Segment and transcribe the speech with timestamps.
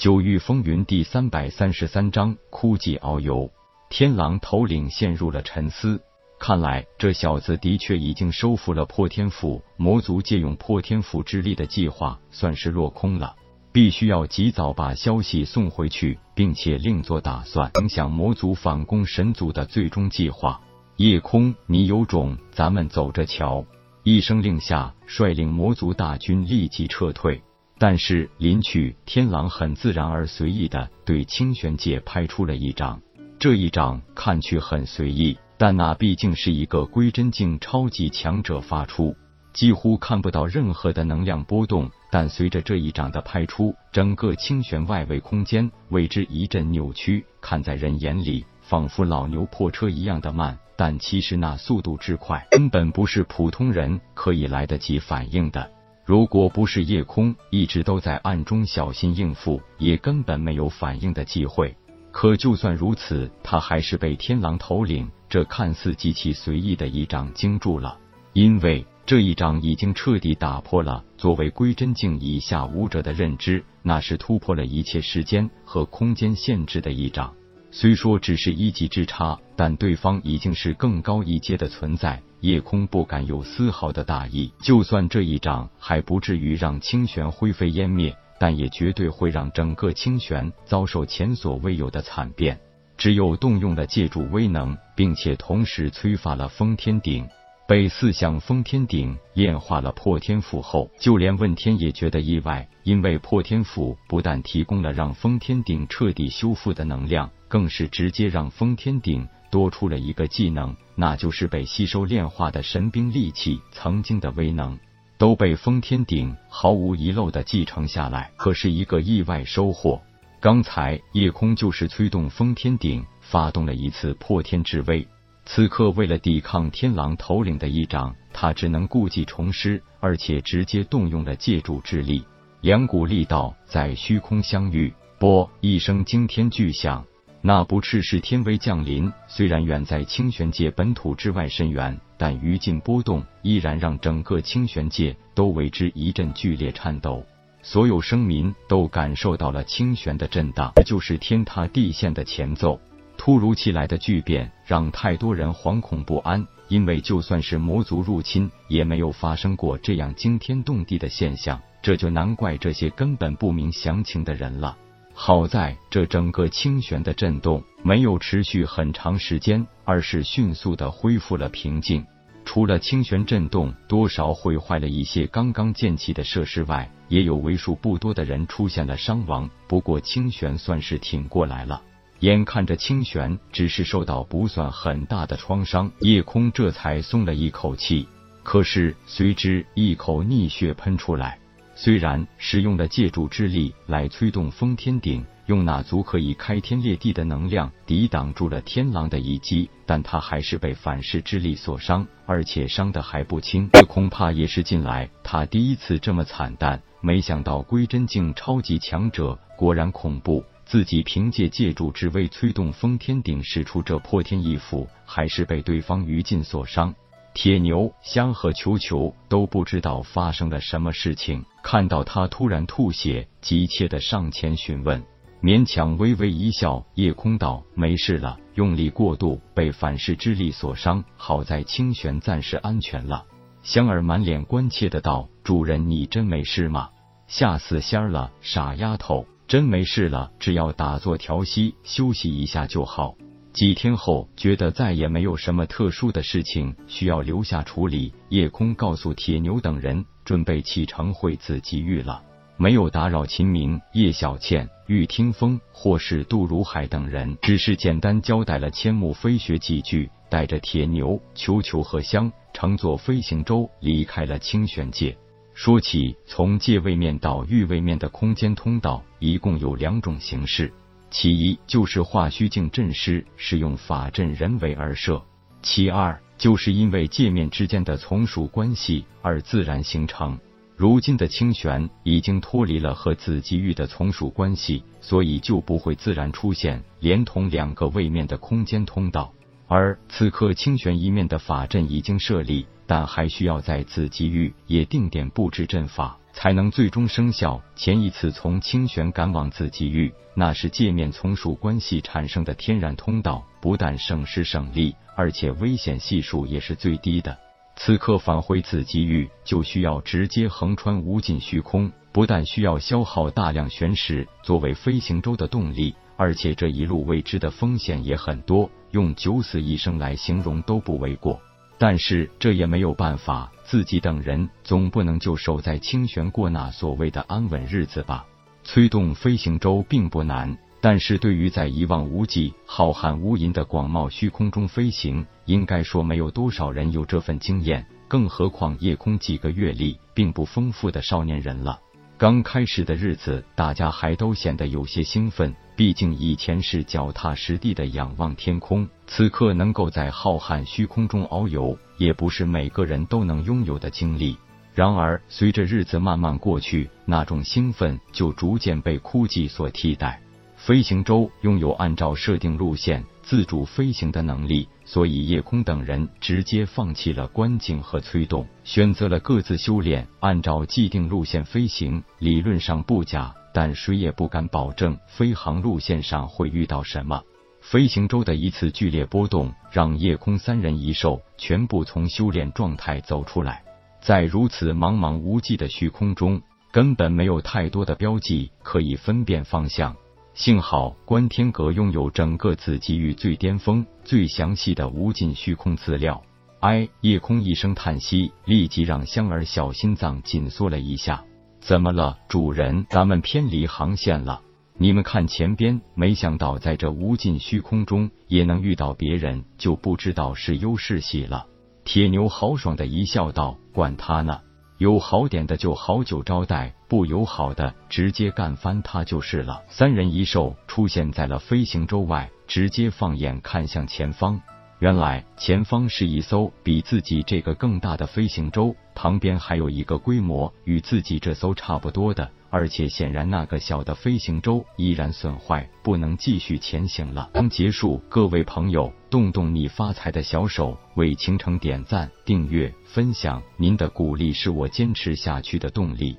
[0.00, 3.50] 九域风云第三百三十三章枯寂遨游。
[3.90, 6.00] 天狼头领陷入了沉思，
[6.38, 13.36] 看来这小子的确已经收复了破天府，魔族借用破天府之力的计划算是落空了。
[13.72, 20.62] 必须要及早把消息送回去，并且另做打算，影响魔族反攻神族的最终计划。
[20.96, 23.66] 夜空，你有种，咱们走着瞧！
[24.02, 27.42] 一声令下，率领魔族大军立即撤退。
[27.80, 33.00] 但是临去，天狼很自然而随意的对清玄界拍出了一掌。
[33.38, 39.16] 这一掌看去很随意，但那毕竟是一个归真境超级强者发出，
[39.54, 41.90] 几乎看不到任何的能量波动。
[42.10, 50.58] 但随着这一掌的拍出，整个清玄外围空间为之一阵扭曲，看在人眼里，仿佛老牛破车一样的慢。
[50.76, 55.70] 但其实那速度之快，根本不是普通人可以来得及反应的。
[56.10, 61.76] 如果不是夜空一直都在暗中小心应付，也根本没有反应的机会。
[62.10, 67.96] 可就算如此，他还是被天狼头领这看似极其随意的一掌惊住了。
[68.32, 77.32] 因为这一掌已经彻底打破了作为归真境以下武者的认知，那是突破了一切时间和空间限制的一掌。
[77.72, 82.20] 虽说只是一级之差，但对方已经是更高一阶的存在。
[82.40, 92.58] 夜空不敢有丝毫的大意，就算这一掌还不至于让清玄灰飞烟灭，但也绝对会让整个清玄遭受前所未有的惨变。
[92.96, 97.26] 只有动用了借助威能，并且同时催发了封天鼎，
[97.68, 109.28] 被四象封天鼎炼化了破天斧后，就连问天也觉得意外，因为破天斧不但提供了让封天鼎彻底修复的能量，更是直接让封天鼎。
[109.50, 114.78] 多出了一个技能，那就是被吸收炼化的神兵利器曾经的威能，
[115.18, 120.00] 都被封天鼎毫无遗漏的继承下来，可是一个意外收获。
[120.38, 125.04] 刚才夜空就是催动封天鼎发动了一次破天之威，
[125.44, 132.24] 此刻为了抵抗天狼头领的一掌，他只能故技重施，而且直接动用了借助之力，
[132.60, 137.04] 两股力道在虚空相遇，啵一声惊天巨响。
[137.42, 147.24] 那不赤是天威降临，虽然远在清玄界本土之外深远，但余烬波动依然让整个清玄界都为之一阵剧烈颤抖。
[147.62, 152.78] 所有生民都感受到了清玄的震荡，这就是天塌地陷的前奏。
[153.16, 161.60] 突如其来的巨变让太多人惶恐不安，因为就算是魔族入侵，也没有发生过这样惊天动地的现象。
[161.82, 164.76] 这就难怪这些根本不明详情的人了。
[165.22, 172.06] 好在这整个清玄的震动没有持续很长时间，而是迅速的恢复了平静。
[172.46, 179.50] 除了清玄震动多少毁坏了一些刚刚建起的设施外，也有为数不多的人出现了伤亡。
[179.68, 181.82] 不过清玄算是挺过来了。
[182.20, 188.08] 眼看着清玄只是受到不算很大的创伤，夜空这才松了一口气。
[188.42, 191.38] 可是随之一口逆血喷出来。
[191.82, 203.66] 虽然使用了借助之力来催动封天鼎，用那足可以开天裂地的能量抵挡住了天狼的一击，但他还是被反噬之力所伤，而且伤的还不轻。
[203.72, 206.78] 这恐怕也是近来他第一次这么惨淡。
[207.00, 216.94] 没想到归真境超级强者果然恐怖，自己凭借借助之威催动封天鼎使出这破天一斧，还是被对方余烬所伤。
[217.32, 225.02] 铁牛、香和球球都不知道发生了什么事情，看到他突然吐血，急切的上前询问，
[225.42, 226.84] 勉强微微一笑。
[226.94, 231.04] 夜空道：“没事了，用力过度，被反噬之力所伤。
[231.16, 233.24] 好在清玄暂时安全了。”
[233.62, 236.88] 香儿满脸关切的道：“主人，你真没事吗？
[237.26, 243.14] 吓死仙儿了，傻丫头，真没事了，只要打坐调息，休息一下就好。”
[243.52, 248.14] 几天后，觉得再也没有什么特殊的事情需要留下处理。
[248.28, 252.22] 夜空告诉铁牛等人，准备启程回紫极域了，
[252.56, 265.18] 没有打扰秦明、叶小倩、玉听风或是杜如海等人，只是简单交代了千木飞雪几句，带着铁牛、球球和香乘坐飞行舟离开了清玄界。
[265.52, 270.72] 说起从界位面到域位面的空间通道，一共有两种形式。
[271.10, 275.20] 其一就是化虚境阵师使用法阵人为而设，
[275.60, 280.38] 其二就是因为界面之间的从属关系而自然形成。
[280.74, 289.30] 如今的清玄已经脱离了和紫极域的从属关系，所以就不会自然出现连同两个位面的空间通道。
[289.68, 292.66] 而此刻清玄一面的法阵已经设立。
[292.90, 297.62] 但还需要在子极域也定点布置阵法，才能最终生效。
[297.76, 307.38] 前一次从清玄赶往子极域，那是界面从属关系产生的天然通道，不但省时省力，而且危险系数也是最低的。
[307.76, 321.40] 此刻返回子极域，就需要直接横穿无尽虚空，不但需要消耗大量玄石作为飞行舟的动力，而且这一路未知的风险也很多，用九死一生来形容都不为过。
[321.82, 328.26] 但是这也没有办法，自己等人总不能就守在清玄过那所谓的安稳日子吧？
[328.64, 330.58] 催动飞行舟并不难。
[330.82, 341.80] 但是对于在一望无际、浩瀚无垠的广袤虚空中飞行，应该说没有多少人有这份经验，更何况夜空几个阅历并不丰富的少年人了。
[342.20, 354.36] 刚开始的日子，大家还都显得有些兴奋，毕竟以前是脚踏实地的仰望天空，此刻能够在浩瀚虚空中遨游，也不是每个人都能拥有的经历。
[354.74, 360.20] 然而，随着日子慢慢过去，那种兴奋就逐渐被枯寂所替代。
[360.58, 372.02] 飞行舟拥有按照设定路线自主飞行的能力，所以叶空等人直接放弃了观景和催动，选择了各自修炼，按照既定路线飞行。
[372.18, 377.22] 理论上不假，但谁也不敢保证飞行路线上会遇到什么。
[377.60, 383.62] 飞行舟的一次剧烈波动，让叶空三人一兽全部从修炼状态走出来，
[384.02, 386.42] 在如此茫茫无际的虚空中，
[386.72, 389.94] 根本没有太多的标记可以分辨方向。
[390.34, 396.22] 幸好观天阁拥有整个紫极域最巅峰、最详细的无尽虚空资料。
[396.60, 401.24] 哎，夜空一声叹息，立即让香儿小心脏紧缩了一下。
[401.60, 402.86] 怎么了，主人？
[402.90, 404.40] 咱们偏离航线了。
[404.78, 411.46] 你们看前边，没想到在这无尽虚空中也能遇到别人，就不知道是忧是喜了。
[411.84, 414.40] 铁牛豪爽的一笑道：“管他呢。”
[414.80, 419.62] 有好点的就好酒招待，不友好的直接干翻他就是了。
[419.68, 424.40] 三人一兽出现在了飞行舟外，直接放眼看向前方。
[424.78, 432.30] 原来前方是一艘比自己这个更大的飞行舟，旁边还有一个规模与自己这艘差不多的。
[432.50, 437.30] 而且显然，那个小的飞行舟依然损坏，不能继续前行了。
[437.32, 446.18] 刚结束，各位朋友，动动你发财的小手，为倾城点赞、订阅、分享，您的鼓励是我坚持下去的动力。